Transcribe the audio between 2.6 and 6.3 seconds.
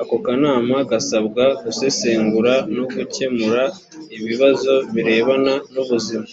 no gukemura ibibazo birebana n’ubuzima